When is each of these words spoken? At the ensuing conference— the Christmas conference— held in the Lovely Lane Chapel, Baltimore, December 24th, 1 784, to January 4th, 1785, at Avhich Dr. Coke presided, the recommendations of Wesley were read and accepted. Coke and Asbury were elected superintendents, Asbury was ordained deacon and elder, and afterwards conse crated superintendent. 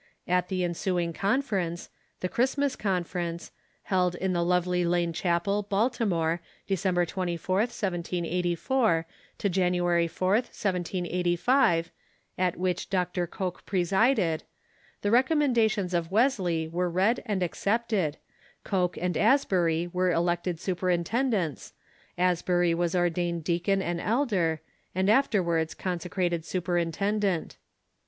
At 0.27 0.47
the 0.47 0.63
ensuing 0.63 1.13
conference— 1.13 1.91
the 2.21 2.27
Christmas 2.27 2.75
conference— 2.75 3.51
held 3.93 4.15
in 4.15 4.33
the 4.33 4.43
Lovely 4.43 4.83
Lane 4.83 5.13
Chapel, 5.13 5.61
Baltimore, 5.61 6.41
December 6.65 7.05
24th, 7.05 7.47
1 7.67 7.67
784, 7.67 9.05
to 9.37 9.47
January 9.47 10.07
4th, 10.07 10.49
1785, 10.57 11.91
at 12.39 12.57
Avhich 12.57 12.89
Dr. 12.89 13.27
Coke 13.27 13.63
presided, 13.67 14.41
the 15.03 15.11
recommendations 15.11 15.93
of 15.93 16.09
Wesley 16.09 16.67
were 16.67 16.89
read 16.89 17.21
and 17.27 17.43
accepted. 17.43 18.17
Coke 18.63 18.97
and 18.97 19.15
Asbury 19.15 19.85
were 19.85 20.09
elected 20.11 20.59
superintendents, 20.59 21.73
Asbury 22.17 22.73
was 22.73 22.95
ordained 22.95 23.43
deacon 23.43 23.83
and 23.83 24.01
elder, 24.01 24.61
and 24.95 25.11
afterwards 25.11 25.75
conse 25.75 26.09
crated 26.09 26.43
superintendent. 26.43 27.57